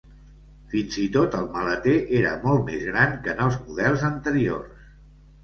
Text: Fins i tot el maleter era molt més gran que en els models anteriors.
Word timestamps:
Fins 0.69 0.95
i 1.03 1.03
tot 1.17 1.37
el 1.39 1.45
maleter 1.57 1.93
era 2.21 2.33
molt 2.47 2.65
més 2.71 2.87
gran 2.89 3.15
que 3.27 3.33
en 3.35 3.45
els 3.47 3.61
models 3.69 4.09
anteriors. 4.11 4.91